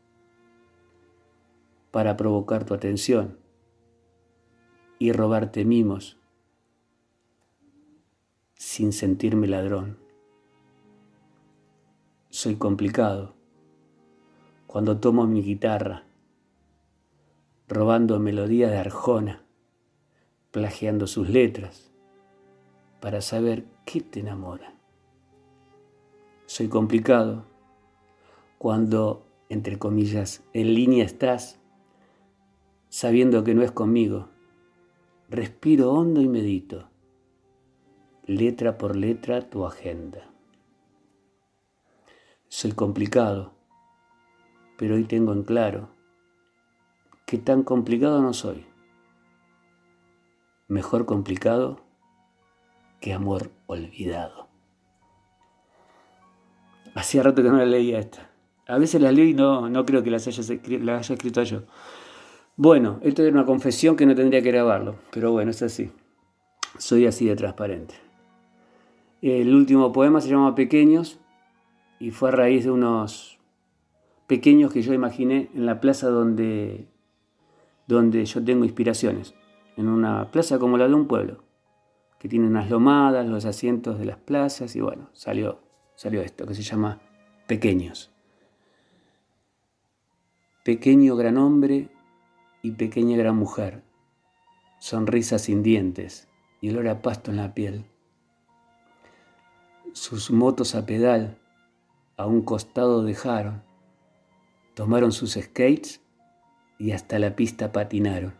para 1.93 2.17
provocar 2.17 2.65
tu 2.65 2.73
atención 2.73 3.37
y 4.97 5.11
robarte 5.11 5.63
mimos 5.63 6.17
sin 8.55 8.91
sentirme 8.91 9.45
ladrón. 9.45 9.99
Soy 12.31 12.55
complicado 12.55 13.35
cuando 14.65 14.99
tomo 14.99 15.27
mi 15.27 15.43
guitarra, 15.43 16.07
robando 17.67 18.19
melodías 18.19 18.71
de 18.71 18.77
Arjona, 18.77 19.43
plagiando 20.49 21.05
sus 21.05 21.29
letras, 21.29 21.93
para 23.01 23.21
saber 23.21 23.65
qué 23.85 24.01
te 24.01 24.21
enamora. 24.21 24.73
Soy 26.47 26.69
complicado 26.69 27.45
cuando, 28.57 29.27
entre 29.49 29.77
comillas, 29.77 30.43
en 30.53 30.73
línea 30.73 31.05
estás, 31.05 31.59
sabiendo 32.93 33.43
que 33.43 33.55
no 33.55 33.63
es 33.63 33.71
conmigo, 33.71 34.29
Respiro 35.27 35.91
hondo 35.91 36.21
y 36.21 36.27
medito, 36.27 36.89
letra 38.27 38.77
por 38.77 38.95
letra 38.95 39.49
tu 39.49 39.65
agenda. 39.65 40.29
Soy 42.49 42.73
complicado, 42.73 43.55
pero 44.77 44.93
hoy 44.93 45.05
tengo 45.05 45.33
en 45.33 45.41
claro 45.41 45.89
que 47.25 47.39
tan 47.39 47.63
complicado 47.63 48.21
no 48.21 48.31
soy. 48.31 48.63
Mejor 50.67 51.07
complicado 51.07 51.79
que 53.01 53.11
amor 53.11 53.49
olvidado. 53.65 54.49
Hacía 56.93 57.23
rato 57.23 57.41
que 57.41 57.49
no 57.49 57.57
la 57.57 57.65
leía 57.65 57.97
esta. 57.97 58.29
A 58.67 58.77
veces 58.77 59.01
la 59.01 59.11
leo 59.11 59.25
y 59.25 59.33
no, 59.33 59.67
no 59.67 59.83
creo 59.83 60.03
que 60.03 60.11
las 60.11 60.27
las 60.27 60.99
haya 60.99 61.15
escrito 61.15 61.41
yo. 61.41 61.63
Bueno, 62.55 62.99
esto 63.01 63.23
era 63.23 63.31
una 63.31 63.45
confesión 63.45 63.95
que 63.95 64.05
no 64.05 64.13
tendría 64.13 64.43
que 64.43 64.51
grabarlo, 64.51 64.97
pero 65.11 65.31
bueno, 65.31 65.49
es 65.49 65.63
así. 65.63 65.89
Soy 66.77 67.07
así 67.07 67.25
de 67.25 67.35
transparente. 67.35 67.95
El 69.23 69.55
último 69.55 69.91
poema 69.91 70.21
se 70.21 70.29
llama 70.29 70.53
Pequeños 70.53 71.19
y 71.99 72.11
fue 72.11 72.29
a 72.29 72.33
raíz 72.33 72.65
de 72.65 72.71
unos 72.71 73.39
pequeños 74.27 74.71
que 74.71 74.83
yo 74.83 74.93
imaginé 74.93 75.49
en 75.55 75.65
la 75.65 75.79
plaza 75.79 76.09
donde, 76.09 76.87
donde 77.87 78.23
yo 78.25 78.43
tengo 78.43 78.65
inspiraciones, 78.65 79.33
en 79.75 79.87
una 79.87 80.29
plaza 80.29 80.59
como 80.59 80.77
la 80.77 80.87
de 80.87 80.93
un 80.93 81.07
pueblo, 81.07 81.43
que 82.19 82.29
tiene 82.29 82.45
unas 82.45 82.69
lomadas, 82.69 83.27
los 83.27 83.45
asientos 83.45 83.97
de 83.97 84.05
las 84.05 84.17
plazas 84.17 84.75
y 84.75 84.81
bueno, 84.81 85.09
salió, 85.13 85.59
salió 85.95 86.21
esto 86.21 86.45
que 86.45 86.53
se 86.53 86.61
llama 86.61 87.01
Pequeños. 87.47 88.11
Pequeño 90.63 91.15
gran 91.15 91.37
hombre 91.37 91.89
y 92.63 92.71
pequeña 92.71 93.17
gran 93.17 93.35
mujer, 93.35 93.83
sonrisas 94.79 95.43
sin 95.43 95.63
dientes 95.63 96.29
y 96.61 96.69
olor 96.69 96.87
a 96.87 97.01
pasto 97.01 97.29
en 97.29 97.37
la 97.37 97.53
piel. 97.53 97.85
Sus 99.91 100.31
motos 100.31 100.73
a 100.73 100.85
pedal 100.85 101.37
a 102.15 102.25
un 102.25 102.41
costado 102.41 103.03
dejaron, 103.03 103.63
tomaron 104.75 105.11
sus 105.11 105.33
skates 105.33 106.01
y 106.79 106.91
hasta 106.93 107.19
la 107.19 107.35
pista 107.35 107.73
patinaron. 107.73 108.33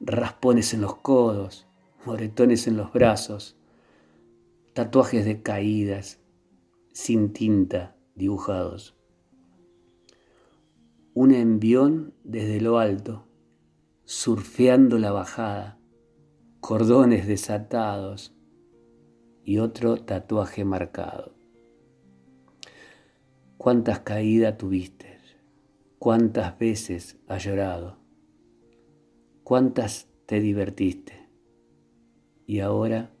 Raspones 0.00 0.72
en 0.72 0.80
los 0.80 0.96
codos, 0.96 1.66
moretones 2.06 2.66
en 2.66 2.78
los 2.78 2.94
brazos, 2.94 3.58
tatuajes 4.72 5.26
de 5.26 5.42
caídas, 5.42 6.18
sin 6.92 7.34
tinta 7.34 7.94
dibujados 8.14 8.96
un 11.16 11.32
envión 11.32 12.12
desde 12.24 12.60
lo 12.60 12.80
alto, 12.80 13.24
surfeando 14.04 14.98
la 14.98 15.12
bajada, 15.12 15.78
cordones 16.58 17.28
desatados 17.28 18.34
y 19.44 19.58
otro 19.58 19.96
tatuaje 19.96 20.64
marcado. 20.64 21.36
¿Cuántas 23.58 24.00
caídas 24.00 24.58
tuviste? 24.58 25.18
¿Cuántas 26.00 26.58
veces 26.58 27.16
has 27.28 27.44
llorado? 27.44 27.96
¿Cuántas 29.44 30.08
te 30.26 30.40
divertiste? 30.40 31.28
Y 32.44 32.58
ahora 32.58 33.12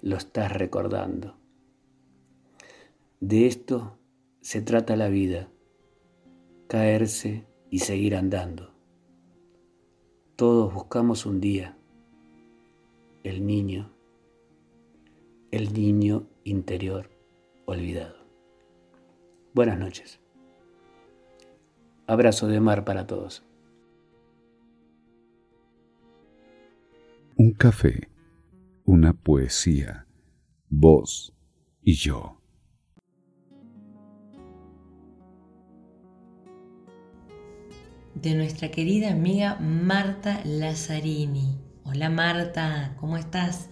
lo 0.00 0.16
estás 0.16 0.52
recordando. 0.52 1.38
De 3.20 3.46
esto 3.46 3.96
se 4.40 4.60
trata 4.60 4.96
la 4.96 5.08
vida 5.08 5.48
caerse 6.68 7.46
y 7.70 7.80
seguir 7.80 8.16
andando. 8.16 8.74
Todos 10.36 10.72
buscamos 10.74 11.26
un 11.26 11.40
día 11.40 11.76
el 13.22 13.46
niño, 13.46 13.90
el 15.50 15.72
niño 15.72 16.28
interior 16.44 17.10
olvidado. 17.64 18.16
Buenas 19.54 19.78
noches. 19.78 20.20
Abrazo 22.06 22.46
de 22.46 22.60
mar 22.60 22.84
para 22.84 23.06
todos. 23.06 23.44
Un 27.36 27.52
café, 27.52 28.08
una 28.84 29.12
poesía, 29.12 30.06
vos 30.68 31.34
y 31.82 31.94
yo. 31.94 32.40
De 38.16 38.34
nuestra 38.34 38.70
querida 38.70 39.10
amiga 39.10 39.56
Marta 39.60 40.40
Lazzarini. 40.44 41.58
Hola 41.84 42.08
Marta, 42.08 42.94
¿cómo 42.98 43.18
estás? 43.18 43.68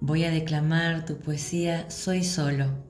voy 0.00 0.24
a 0.24 0.30
declamar 0.30 1.04
tu 1.04 1.18
poesía 1.18 1.88
Soy 1.90 2.24
solo. 2.24 2.82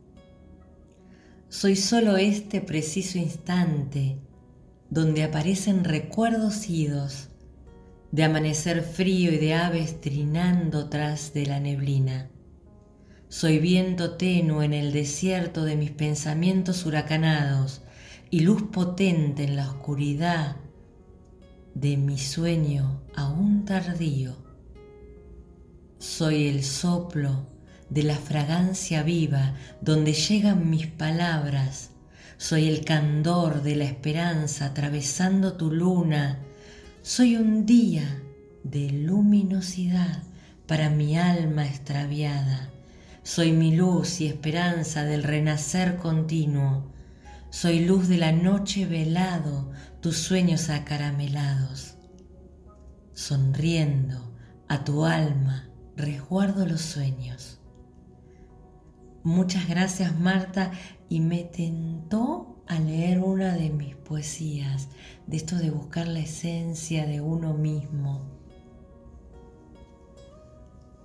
Soy 1.48 1.74
solo 1.74 2.16
este 2.16 2.60
preciso 2.60 3.18
instante 3.18 4.18
donde 4.88 5.24
aparecen 5.24 5.84
recuerdos 5.84 6.70
idos 6.70 7.28
de 8.12 8.22
amanecer 8.22 8.82
frío 8.82 9.32
y 9.32 9.38
de 9.38 9.54
aves 9.54 10.00
trinando 10.00 10.88
tras 10.88 11.34
de 11.34 11.46
la 11.46 11.58
neblina. 11.58 12.30
Soy 13.28 13.58
viento 13.58 14.16
tenue 14.16 14.64
en 14.64 14.74
el 14.74 14.92
desierto 14.92 15.64
de 15.64 15.76
mis 15.76 15.90
pensamientos 15.90 16.86
huracanados 16.86 17.81
y 18.32 18.40
luz 18.40 18.62
potente 18.62 19.44
en 19.44 19.56
la 19.56 19.68
oscuridad 19.68 20.56
de 21.74 21.98
mi 21.98 22.16
sueño 22.16 23.02
aún 23.14 23.66
tardío. 23.66 24.34
Soy 25.98 26.46
el 26.46 26.64
soplo 26.64 27.46
de 27.90 28.04
la 28.04 28.16
fragancia 28.16 29.02
viva 29.02 29.54
donde 29.82 30.14
llegan 30.14 30.70
mis 30.70 30.86
palabras. 30.86 31.90
Soy 32.38 32.68
el 32.68 32.86
candor 32.86 33.62
de 33.62 33.76
la 33.76 33.84
esperanza 33.84 34.64
atravesando 34.64 35.58
tu 35.58 35.70
luna. 35.70 36.38
Soy 37.02 37.36
un 37.36 37.66
día 37.66 38.22
de 38.64 38.92
luminosidad 38.92 40.22
para 40.66 40.88
mi 40.88 41.18
alma 41.18 41.66
extraviada. 41.66 42.70
Soy 43.24 43.52
mi 43.52 43.76
luz 43.76 44.22
y 44.22 44.26
esperanza 44.26 45.04
del 45.04 45.22
renacer 45.22 45.98
continuo. 45.98 46.91
Soy 47.52 47.80
luz 47.80 48.08
de 48.08 48.16
la 48.16 48.32
noche 48.32 48.86
velado, 48.86 49.70
tus 50.00 50.16
sueños 50.16 50.70
acaramelados. 50.70 51.98
Sonriendo 53.12 54.32
a 54.68 54.84
tu 54.84 55.04
alma, 55.04 55.68
resguardo 55.94 56.64
los 56.64 56.80
sueños. 56.80 57.60
Muchas 59.22 59.68
gracias 59.68 60.18
Marta 60.18 60.72
y 61.10 61.20
me 61.20 61.44
tentó 61.44 62.64
a 62.66 62.80
leer 62.80 63.20
una 63.20 63.54
de 63.54 63.68
mis 63.68 63.96
poesías, 63.96 64.88
de 65.26 65.36
esto 65.36 65.56
de 65.56 65.70
buscar 65.70 66.08
la 66.08 66.20
esencia 66.20 67.06
de 67.06 67.20
uno 67.20 67.52
mismo. 67.52 68.22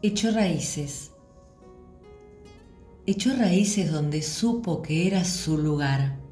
Echó 0.01 0.31
raíces 0.31 1.11
echó 3.05 3.33
raíces 3.35 3.89
donde 3.89 4.21
supo 4.21 4.81
que 4.81 5.07
era 5.07 5.23
su 5.23 5.57
lugar, 5.57 6.26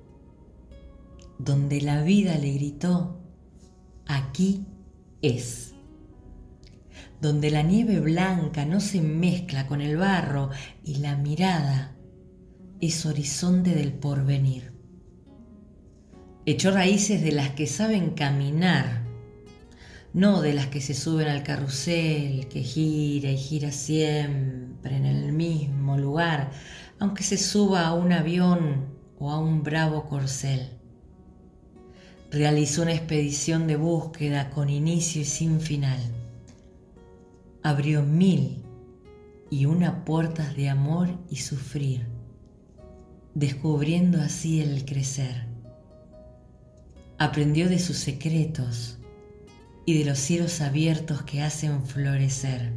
donde 1.37 1.81
la 1.81 2.01
vida 2.01 2.37
le 2.37 2.53
gritó, 2.53 3.21
aquí 4.05 4.65
es, 5.21 5.73
donde 7.21 7.51
la 7.51 7.61
nieve 7.61 7.99
blanca 7.99 8.65
no 8.65 8.79
se 8.79 9.01
mezcla 9.01 9.67
con 9.67 9.81
el 9.81 9.97
barro 9.97 10.49
y 10.83 10.95
la 10.95 11.15
mirada 11.15 11.95
es 12.81 13.05
horizonte 13.05 13.73
del 13.73 13.93
porvenir. 13.93 14.73
Echó 16.45 16.71
raíces 16.71 17.23
de 17.23 17.31
las 17.31 17.51
que 17.51 17.65
saben 17.65 18.11
caminar 18.11 19.05
no 20.15 20.41
de 20.41 20.53
las 20.53 20.67
que 20.67 20.79
se 20.79 20.93
suben 20.93 21.27
al 21.27 21.43
carrusel, 21.43 22.47
que 22.47 22.61
gira 22.61 23.29
y 23.31 23.37
gira 23.37 23.73
siempre 23.73 24.95
en 24.95 25.05
el 25.05 25.33
mismo 25.33 25.97
lugar, 25.97 26.51
aunque 26.99 27.21
se 27.21 27.37
suba 27.37 27.85
a 27.85 27.93
un 27.93 28.13
avión 28.13 28.85
o 29.19 29.29
a 29.29 29.39
un 29.39 29.61
bravo 29.61 30.07
corcel. 30.07 30.69
Realizó 32.35 32.81
una 32.81 32.91
expedición 32.91 33.65
de 33.65 33.77
búsqueda 33.77 34.49
con 34.49 34.69
inicio 34.69 35.21
y 35.21 35.23
sin 35.23 35.61
final. 35.61 35.97
Abrió 37.63 38.03
mil 38.03 38.61
y 39.49 39.67
una 39.67 40.03
puertas 40.03 40.53
de 40.57 40.67
amor 40.67 41.07
y 41.29 41.37
sufrir, 41.37 42.05
descubriendo 43.35 44.19
así 44.19 44.59
el 44.59 44.83
crecer. 44.83 45.45
Aprendió 47.17 47.69
de 47.69 47.79
sus 47.79 47.99
secretos, 47.99 48.97
y 49.85 49.97
de 49.99 50.03
los 50.03 50.19
cielos 50.19 50.59
abiertos 50.59 51.21
que 51.21 51.41
hacen 51.41 51.85
florecer. 51.85 52.73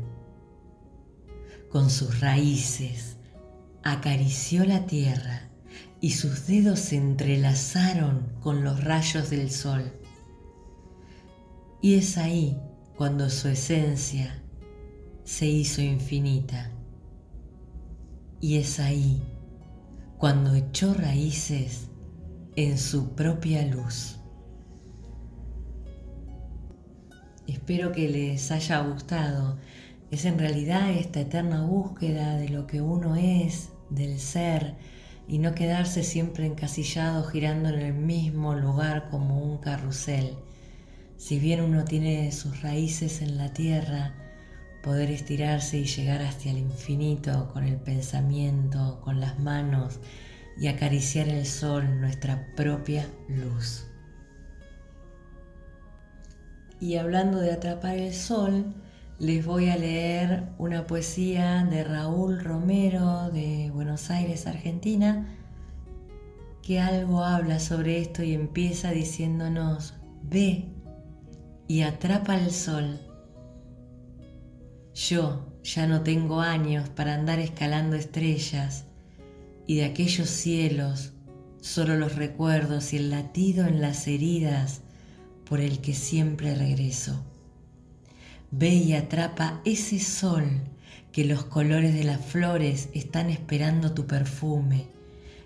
Con 1.69 1.91
sus 1.91 2.21
raíces 2.21 3.17
acarició 3.83 4.65
la 4.65 4.87
tierra 4.87 5.48
y 6.01 6.11
sus 6.11 6.47
dedos 6.47 6.79
se 6.79 6.97
entrelazaron 6.97 8.33
con 8.41 8.63
los 8.63 8.85
rayos 8.85 9.31
del 9.31 9.51
sol. 9.51 9.93
Y 11.81 11.95
es 11.95 12.17
ahí 12.19 12.57
cuando 12.97 13.31
su 13.31 13.49
esencia 13.49 14.43
se 15.25 15.47
hizo 15.47 15.83
infinita. 15.83 16.71
Y 18.41 18.59
es 18.59 18.79
ahí 18.79 19.23
cuando 20.19 20.55
echó 20.55 20.95
raíces 20.95 21.89
en 22.57 22.79
su 22.79 23.15
propia 23.15 23.65
luz. 23.67 24.17
Espero 27.47 27.93
que 27.93 28.09
les 28.09 28.51
haya 28.51 28.81
gustado. 28.81 29.59
Es 30.11 30.25
en 30.25 30.39
realidad 30.39 30.91
esta 30.91 31.21
eterna 31.21 31.63
búsqueda 31.63 32.37
de 32.37 32.49
lo 32.51 32.67
que 32.67 32.81
uno 32.81 33.17
es, 33.17 33.71
del 33.91 34.19
ser, 34.19 34.77
y 35.29 35.39
no 35.39 35.55
quedarse 35.55 36.03
siempre 36.03 36.47
encasillado 36.47 37.23
girando 37.25 37.69
en 37.69 37.81
el 37.81 37.93
mismo 37.93 38.55
lugar 38.55 39.11
como 39.11 39.43
un 39.43 39.59
carrusel. 39.59 40.37
Si 41.19 41.39
bien 41.39 41.61
uno 41.61 41.85
tiene 41.85 42.33
sus 42.33 42.63
raíces 42.63 43.21
en 43.21 43.37
la 43.37 43.53
tierra, 43.53 44.15
poder 44.83 45.11
estirarse 45.11 45.79
y 45.79 45.85
llegar 45.85 46.23
hasta 46.23 46.49
el 46.49 46.59
infinito 46.59 47.51
con 47.53 47.65
el 47.65 47.77
pensamiento, 47.77 49.01
con 49.05 49.21
las 49.21 49.39
manos 49.39 50.01
y 50.59 50.69
acariciar 50.69 51.29
el 51.29 51.45
sol, 51.45 52.01
nuestra 52.01 52.49
propia 52.57 53.07
luz. 53.29 53.85
Y 56.81 56.97
hablando 56.97 57.39
de 57.39 57.53
atrapar 57.53 57.99
el 57.99 58.15
sol, 58.15 58.75
les 59.19 59.45
voy 59.45 59.69
a 59.69 59.77
leer 59.77 60.45
una 60.59 60.87
poesía 60.87 61.65
de 61.65 61.83
Raúl 61.83 62.39
Romero 62.39 63.31
de 63.31 63.69
Buenos 63.75 64.11
Aires, 64.11 64.47
Argentina, 64.47 65.27
que 66.63 66.79
algo 66.79 67.25
habla 67.25 67.59
sobre 67.59 67.99
esto 68.01 68.23
y 68.23 68.33
empieza 68.33 68.93
diciéndonos, 68.93 69.95
ve 70.23 70.67
y 71.67 71.83
atrapa 71.83 72.37
el 72.37 72.53
sol. 72.53 73.01
Yo 74.95 75.53
ya 75.65 75.89
no 75.89 76.03
tengo 76.03 76.41
años 76.41 76.89
para 76.89 77.15
andar 77.15 77.41
escalando 77.41 77.97
estrellas 77.97 78.85
y 79.67 79.77
de 79.77 79.85
aquellos 79.85 80.29
cielos 80.29 81.13
solo 81.61 81.97
los 81.97 82.15
recuerdos 82.15 82.93
y 82.93 82.99
el 82.99 83.11
latido 83.11 83.67
en 83.67 83.81
las 83.81 84.07
heridas 84.07 84.83
por 85.45 85.61
el 85.61 85.81
que 85.81 85.95
siempre 85.95 86.55
regreso. 86.55 87.25
Ve 88.51 88.71
y 88.71 88.95
atrapa 88.95 89.61
ese 89.65 89.99
sol 89.99 90.63
que 91.13 91.25
los 91.25 91.45
colores 91.45 91.95
de 91.95 92.05
las 92.05 92.25
flores 92.25 92.89
están 92.95 93.29
esperando 93.29 93.93
tu 93.93 94.07
perfume 94.07 94.87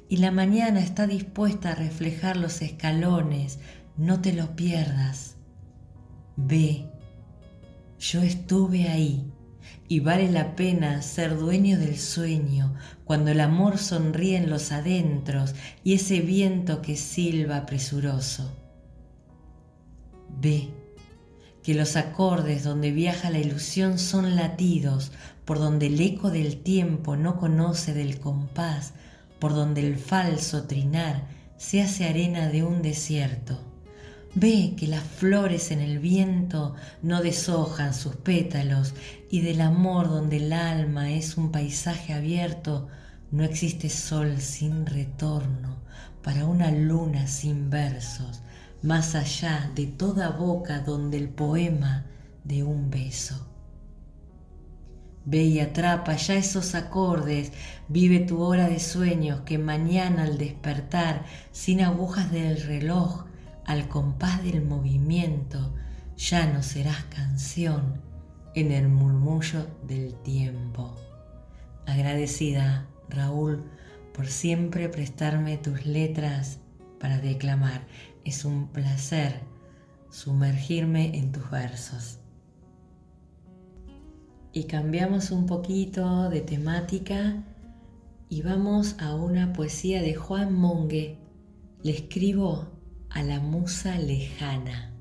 y 0.09 0.19
la 0.19 0.31
mañana 0.31 0.81
está 0.81 1.07
dispuesta 1.07 1.73
a 1.73 1.75
reflejar 1.75 2.37
los 2.37 2.63
escalones, 2.63 3.59
no 3.97 4.21
te 4.21 4.33
lo 4.33 4.55
pierdas. 4.55 5.37
Ve, 6.37 6.87
yo 7.99 8.23
estuve 8.23 8.89
ahí 8.89 9.33
y 9.89 10.01
vale 10.01 10.31
la 10.31 10.55
pena 10.55 11.03
ser 11.03 11.39
dueño 11.39 11.79
del 11.79 11.99
sueño 11.99 12.75
cuando 13.05 13.31
el 13.31 13.41
amor 13.41 13.79
sonríe 13.79 14.37
en 14.37 14.51
los 14.51 14.71
adentros 14.71 15.55
y 15.83 15.95
ese 15.95 16.21
viento 16.21 16.83
que 16.83 16.97
silba 16.97 17.67
presuroso. 17.67 18.55
Ve 20.41 20.82
que 21.63 21.75
los 21.75 21.97
acordes 21.97 22.65
donde 22.65 22.91
viaja 22.91 23.31
la 23.31 23.39
ilusión 23.39 23.99
son 23.99 24.37
latidos, 24.37 25.13
por 25.45 25.59
donde 25.59 25.87
el 25.87 26.01
eco 26.01 26.31
del 26.31 26.63
tiempo 26.63 27.17
no 27.17 27.39
conoce 27.39 27.95
del 27.95 28.19
compás, 28.19 28.93
por 29.39 29.55
donde 29.55 29.87
el 29.87 29.97
falso 29.97 30.65
trinar 30.65 31.27
se 31.57 31.83
hace 31.83 32.09
arena 32.09 32.49
de 32.49 32.63
un 32.65 32.83
desierto. 32.83 33.61
Ve 34.35 34.75
que 34.77 34.87
las 34.87 35.03
flores 35.03 35.71
en 35.71 35.81
el 35.81 35.99
viento 35.99 36.75
no 37.03 37.23
deshojan 37.23 37.93
sus 37.93 38.17
pétalos 38.17 38.95
y 39.31 39.43
del 39.43 39.61
amor 39.61 40.09
donde 40.09 40.39
el 40.39 40.53
alma 40.53 41.11
es 41.13 41.37
un 41.37 41.53
paisaje 41.53 42.15
abierto, 42.15 42.89
no 43.31 43.45
existe 43.45 43.89
sol 43.89 44.41
sin 44.41 44.87
retorno 44.87 45.77
para 46.23 46.47
una 46.47 46.71
luna 46.71 47.27
sin 47.27 47.69
versos 47.69 48.43
más 48.83 49.15
allá 49.15 49.71
de 49.75 49.87
toda 49.87 50.31
boca 50.31 50.81
donde 50.81 51.17
el 51.17 51.29
poema 51.29 52.07
de 52.45 52.65
un 52.65 52.91
beso. 52.91 53.49
Ve 55.25 55.45
y 55.45 55.61
atrapa 55.61 56.17
ya 56.17 56.35
esos 56.35 56.75
acordes, 56.75 57.53
vive 57.89 58.19
tu 58.21 58.41
hora 58.41 58.69
de 58.69 58.81
sueños 58.81 59.43
que 59.43 59.57
mañana 59.57 60.25
al 60.25 60.37
despertar, 60.37 61.25
sin 61.53 61.81
agujas 61.81 62.33
del 62.33 62.61
reloj, 62.61 63.27
al 63.65 63.87
compás 63.87 64.43
del 64.43 64.65
movimiento, 64.65 65.75
ya 66.17 66.47
no 66.53 66.63
serás 66.63 67.05
canción 67.05 68.01
en 68.55 68.73
el 68.73 68.89
murmullo 68.89 69.67
del 69.87 70.15
tiempo. 70.23 70.97
agradecida, 71.87 72.87
Raúl, 73.09 73.65
por 74.13 74.27
siempre 74.27 74.89
prestarme 74.89 75.57
tus 75.57 75.85
letras 75.87 76.59
para 77.01 77.19
declamar. 77.19 77.87
Es 78.25 78.45
un 78.45 78.69
placer 78.69 79.41
sumergirme 80.11 81.17
en 81.19 81.33
tus 81.33 81.51
versos. 81.51 82.19
Y 84.53 84.65
cambiamos 84.65 85.31
un 85.31 85.47
poquito 85.47 86.29
de 86.29 86.43
temática 86.43 87.43
y 88.29 88.43
vamos 88.43 88.97
a 89.01 89.15
una 89.15 89.53
poesía 89.53 90.03
de 90.03 90.15
Juan 90.15 90.55
Monge. 90.55 91.19
Le 91.83 91.93
escribo 91.93 92.69
a 93.11 93.23
la 93.23 93.41
musa 93.41 93.99
lejana. 93.99 94.93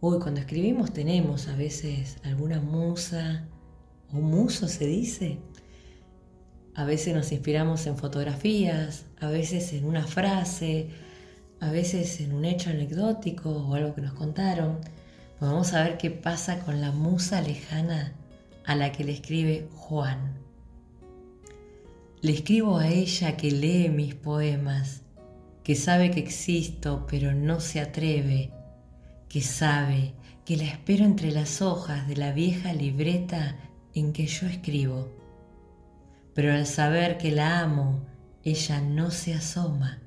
Uy, 0.00 0.18
cuando 0.18 0.40
escribimos 0.40 0.92
tenemos 0.92 1.48
a 1.48 1.56
veces 1.56 2.18
alguna 2.24 2.60
musa 2.60 3.48
o 4.12 4.16
muso 4.16 4.68
se 4.68 4.86
dice. 4.86 5.38
A 6.74 6.84
veces 6.84 7.14
nos 7.14 7.30
inspiramos 7.32 7.86
en 7.86 7.96
fotografías, 7.96 9.06
a 9.20 9.28
veces 9.28 9.72
en 9.72 9.84
una 9.84 10.04
frase, 10.04 10.90
a 11.64 11.70
veces 11.70 12.20
en 12.20 12.34
un 12.34 12.44
hecho 12.44 12.70
anecdótico 12.70 13.50
o 13.50 13.74
algo 13.74 13.94
que 13.94 14.02
nos 14.02 14.12
contaron. 14.12 14.78
Pues 15.38 15.50
vamos 15.50 15.72
a 15.72 15.82
ver 15.82 15.96
qué 15.96 16.10
pasa 16.10 16.60
con 16.60 16.80
la 16.80 16.92
musa 16.92 17.40
lejana 17.40 18.12
a 18.66 18.76
la 18.76 18.92
que 18.92 19.04
le 19.04 19.12
escribe 19.12 19.68
Juan. 19.74 20.38
Le 22.20 22.32
escribo 22.32 22.78
a 22.78 22.88
ella 22.88 23.36
que 23.36 23.50
lee 23.50 23.88
mis 23.88 24.14
poemas, 24.14 25.02
que 25.62 25.74
sabe 25.74 26.10
que 26.10 26.20
existo 26.20 27.06
pero 27.08 27.34
no 27.34 27.60
se 27.60 27.80
atreve, 27.80 28.50
que 29.28 29.40
sabe 29.40 30.14
que 30.44 30.56
la 30.56 30.64
espero 30.64 31.04
entre 31.04 31.30
las 31.32 31.62
hojas 31.62 32.06
de 32.06 32.16
la 32.16 32.32
vieja 32.32 32.72
libreta 32.72 33.56
en 33.94 34.12
que 34.12 34.26
yo 34.26 34.46
escribo. 34.46 35.08
Pero 36.34 36.52
al 36.52 36.66
saber 36.66 37.16
que 37.16 37.30
la 37.30 37.60
amo, 37.60 38.04
ella 38.42 38.80
no 38.80 39.10
se 39.10 39.34
asoma. 39.34 40.03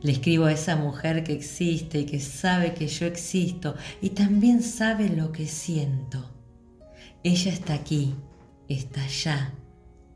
Le 0.00 0.12
escribo 0.12 0.44
a 0.44 0.52
esa 0.52 0.76
mujer 0.76 1.24
que 1.24 1.32
existe 1.32 2.00
y 2.00 2.06
que 2.06 2.20
sabe 2.20 2.74
que 2.74 2.86
yo 2.86 3.06
existo 3.06 3.74
y 4.00 4.10
también 4.10 4.62
sabe 4.62 5.08
lo 5.08 5.32
que 5.32 5.46
siento. 5.46 6.30
Ella 7.24 7.52
está 7.52 7.74
aquí, 7.74 8.14
está 8.68 9.02
allá 9.02 9.54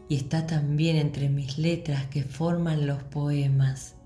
y 0.09 0.16
está 0.16 0.47
también 0.47 0.97
entre 0.97 1.29
mis 1.29 1.59
letras 1.59 2.07
que 2.07 2.23
forman 2.23 2.87
los 2.87 3.03
poemas. 3.03 3.97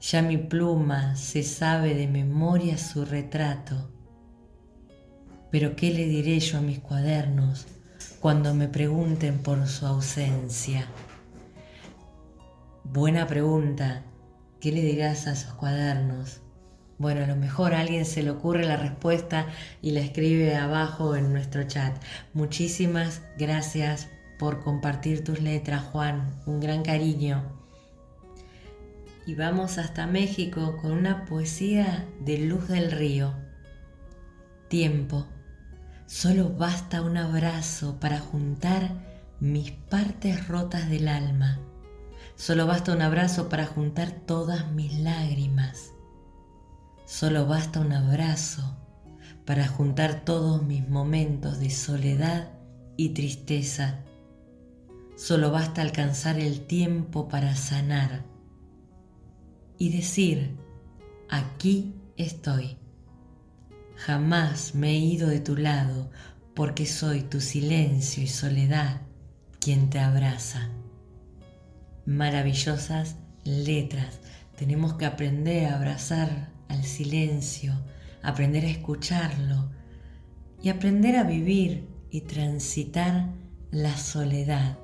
Ya 0.00 0.22
mi 0.22 0.38
pluma 0.38 1.16
se 1.16 1.42
sabe 1.42 1.94
de 1.94 2.08
memoria 2.08 2.78
su 2.78 3.04
retrato. 3.04 3.90
Pero 5.50 5.76
¿qué 5.76 5.92
le 5.92 6.06
diré 6.06 6.40
yo 6.40 6.58
a 6.58 6.62
mis 6.62 6.78
cuadernos 6.78 7.66
cuando 8.20 8.54
me 8.54 8.68
pregunten 8.68 9.38
por 9.38 9.66
su 9.68 9.86
ausencia? 9.86 10.86
Buena 12.84 13.26
pregunta. 13.26 14.02
¿Qué 14.62 14.70
le 14.70 14.80
dirás 14.80 15.26
a 15.26 15.32
esos 15.32 15.54
cuadernos? 15.54 16.40
Bueno, 16.96 17.24
a 17.24 17.26
lo 17.26 17.34
mejor 17.34 17.74
a 17.74 17.80
alguien 17.80 18.04
se 18.04 18.22
le 18.22 18.30
ocurre 18.30 18.64
la 18.64 18.76
respuesta 18.76 19.48
y 19.82 19.90
la 19.90 19.98
escribe 19.98 20.54
abajo 20.54 21.16
en 21.16 21.32
nuestro 21.32 21.64
chat. 21.64 22.00
Muchísimas 22.32 23.22
gracias 23.36 24.08
por 24.38 24.62
compartir 24.62 25.24
tus 25.24 25.40
letras, 25.40 25.82
Juan. 25.86 26.40
Un 26.46 26.60
gran 26.60 26.84
cariño. 26.84 27.42
Y 29.26 29.34
vamos 29.34 29.78
hasta 29.78 30.06
México 30.06 30.76
con 30.80 30.92
una 30.92 31.24
poesía 31.24 32.06
de 32.20 32.38
Luz 32.38 32.68
del 32.68 32.92
Río. 32.92 33.34
Tiempo. 34.68 35.26
Solo 36.06 36.50
basta 36.50 37.02
un 37.02 37.16
abrazo 37.16 37.98
para 37.98 38.20
juntar 38.20 38.92
mis 39.40 39.72
partes 39.72 40.46
rotas 40.46 40.88
del 40.88 41.08
alma. 41.08 41.58
Solo 42.42 42.66
basta 42.66 42.92
un 42.92 43.02
abrazo 43.02 43.48
para 43.48 43.66
juntar 43.66 44.10
todas 44.10 44.68
mis 44.72 44.98
lágrimas. 44.98 45.92
Solo 47.04 47.46
basta 47.46 47.78
un 47.78 47.92
abrazo 47.92 48.78
para 49.44 49.68
juntar 49.68 50.24
todos 50.24 50.60
mis 50.64 50.88
momentos 50.88 51.60
de 51.60 51.70
soledad 51.70 52.50
y 52.96 53.10
tristeza. 53.10 54.00
Solo 55.14 55.52
basta 55.52 55.82
alcanzar 55.82 56.40
el 56.40 56.66
tiempo 56.66 57.28
para 57.28 57.54
sanar 57.54 58.24
y 59.78 59.90
decir, 59.90 60.56
aquí 61.30 61.94
estoy. 62.16 62.76
Jamás 63.94 64.74
me 64.74 64.90
he 64.90 64.98
ido 64.98 65.28
de 65.28 65.38
tu 65.38 65.54
lado 65.54 66.10
porque 66.56 66.86
soy 66.86 67.20
tu 67.22 67.40
silencio 67.40 68.20
y 68.20 68.26
soledad 68.26 69.02
quien 69.60 69.90
te 69.90 70.00
abraza. 70.00 70.70
Maravillosas 72.06 73.16
letras. 73.44 74.20
Tenemos 74.56 74.94
que 74.94 75.06
aprender 75.06 75.66
a 75.66 75.76
abrazar 75.76 76.50
al 76.68 76.84
silencio, 76.84 77.72
aprender 78.22 78.64
a 78.64 78.68
escucharlo 78.70 79.70
y 80.62 80.68
aprender 80.68 81.16
a 81.16 81.24
vivir 81.24 81.88
y 82.10 82.22
transitar 82.22 83.26
la 83.70 83.96
soledad. 83.96 84.78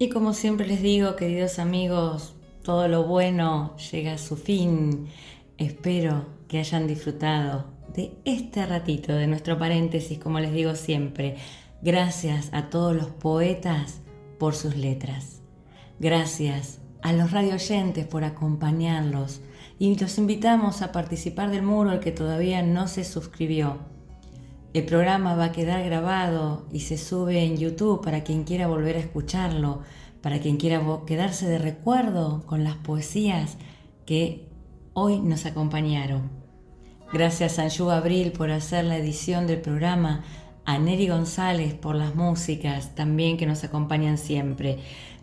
Y 0.00 0.10
como 0.10 0.32
siempre 0.32 0.66
les 0.66 0.80
digo, 0.80 1.16
queridos 1.16 1.58
amigos, 1.58 2.36
todo 2.62 2.86
lo 2.86 3.04
bueno 3.04 3.76
llega 3.90 4.12
a 4.12 4.18
su 4.18 4.36
fin. 4.36 5.08
Espero 5.56 6.26
que 6.46 6.58
hayan 6.58 6.86
disfrutado 6.86 7.66
de 7.94 8.12
este 8.24 8.64
ratito, 8.64 9.12
de 9.12 9.26
nuestro 9.26 9.58
paréntesis, 9.58 10.18
como 10.18 10.38
les 10.38 10.52
digo 10.52 10.76
siempre. 10.76 11.36
Gracias 11.80 12.48
a 12.52 12.70
todos 12.70 12.96
los 12.96 13.06
poetas 13.06 14.00
por 14.38 14.56
sus 14.56 14.76
letras. 14.76 15.42
Gracias 16.00 16.80
a 17.02 17.12
los 17.12 17.30
radio 17.30 17.54
oyentes 17.54 18.04
por 18.04 18.24
acompañarlos 18.24 19.42
y 19.78 19.96
los 19.96 20.18
invitamos 20.18 20.82
a 20.82 20.90
participar 20.90 21.50
del 21.50 21.62
muro 21.62 21.90
al 21.90 22.00
que 22.00 22.10
todavía 22.10 22.62
no 22.62 22.88
se 22.88 23.04
suscribió. 23.04 23.78
El 24.74 24.86
programa 24.86 25.36
va 25.36 25.46
a 25.46 25.52
quedar 25.52 25.84
grabado 25.84 26.66
y 26.72 26.80
se 26.80 26.98
sube 26.98 27.44
en 27.44 27.56
YouTube 27.56 28.02
para 28.02 28.24
quien 28.24 28.42
quiera 28.42 28.66
volver 28.66 28.96
a 28.96 29.00
escucharlo, 29.00 29.82
para 30.20 30.40
quien 30.40 30.56
quiera 30.56 30.82
quedarse 31.06 31.48
de 31.48 31.58
recuerdo 31.58 32.44
con 32.44 32.64
las 32.64 32.74
poesías 32.74 33.56
que 34.04 34.48
hoy 34.94 35.20
nos 35.20 35.46
acompañaron. 35.46 36.30
Gracias 37.12 37.58
a 37.58 37.62
Anju 37.62 37.88
Abril 37.90 38.32
por 38.32 38.50
hacer 38.50 38.84
la 38.84 38.98
edición 38.98 39.46
del 39.46 39.60
programa, 39.60 40.24
a 40.68 40.78
Neri 40.78 41.08
González 41.08 41.72
por 41.72 41.94
las 41.96 42.14
músicas 42.14 42.94
también 42.94 43.38
que 43.38 43.46
nos 43.46 43.64
acompañan 43.64 44.18
siempre. 44.18 44.78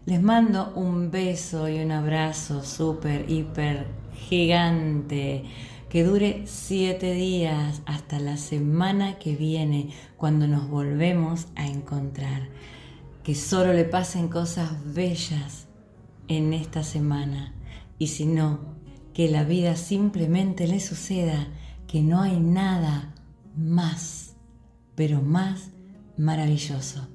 Les 0.08 0.20
mando 0.20 0.74
un 0.74 1.12
beso 1.12 1.70
y 1.70 1.78
un 1.82 1.92
abrazo 1.92 2.64
súper, 2.64 3.30
hiper, 3.30 3.86
gigante. 4.28 5.44
Que 5.88 6.04
dure 6.04 6.42
siete 6.48 7.14
días 7.14 7.84
hasta 7.86 8.18
la 8.18 8.38
semana 8.38 9.20
que 9.20 9.36
viene, 9.36 9.90
cuando 10.18 10.48
nos 10.48 10.68
volvemos 10.68 11.46
a 11.56 11.68
encontrar. 11.68 12.50
Que 13.24 13.36
solo 13.36 13.72
le 13.72 13.84
pasen 13.84 14.30
cosas 14.30 14.72
bellas 14.96 15.68
en 16.28 16.54
esta 16.54 16.82
semana. 16.82 17.54
Y 18.00 18.08
si 18.08 18.26
no, 18.26 18.62
que 19.14 19.30
la 19.30 19.44
vida 19.44 19.76
simplemente 19.76 20.68
le 20.68 20.80
suceda, 20.80 21.50
que 21.88 22.02
no 22.02 22.24
hay 22.24 22.40
nada 22.40 23.14
más, 23.56 24.25
pero 24.96 25.22
más 25.22 25.72
maravilloso. 26.18 27.10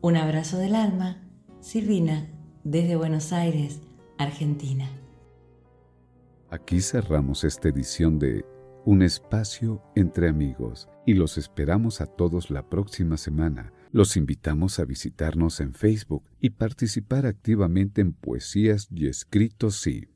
Un 0.00 0.16
abrazo 0.16 0.58
del 0.58 0.74
alma 0.74 1.22
Silvina, 1.60 2.30
desde 2.62 2.94
Buenos 2.94 3.32
Aires, 3.32 3.80
Argentina. 4.18 4.88
Aquí 6.48 6.80
cerramos 6.80 7.42
esta 7.42 7.68
edición 7.68 8.20
de 8.20 8.44
Un 8.84 9.02
espacio 9.02 9.82
entre 9.96 10.28
amigos 10.28 10.88
y 11.04 11.14
los 11.14 11.38
esperamos 11.38 12.00
a 12.00 12.06
todos 12.06 12.52
la 12.52 12.68
próxima 12.68 13.16
semana. 13.16 13.72
Los 13.90 14.16
invitamos 14.16 14.78
a 14.78 14.84
visitarnos 14.84 15.58
en 15.58 15.74
Facebook 15.74 16.22
y 16.40 16.50
participar 16.50 17.26
activamente 17.26 18.00
en 18.00 18.12
Poesías 18.12 18.86
y 18.92 19.08
Escritos 19.08 19.80
Sí. 19.80 20.08